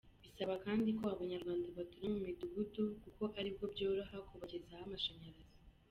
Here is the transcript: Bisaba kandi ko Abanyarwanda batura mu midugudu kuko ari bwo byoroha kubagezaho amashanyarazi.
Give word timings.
Bisaba 0.25 0.53
kandi 0.65 0.89
ko 0.99 1.03
Abanyarwanda 1.15 1.67
batura 1.77 2.05
mu 2.13 2.19
midugudu 2.27 2.83
kuko 3.03 3.23
ari 3.39 3.49
bwo 3.55 3.65
byoroha 3.73 4.17
kubagezaho 4.27 4.81
amashanyarazi. 4.87 5.55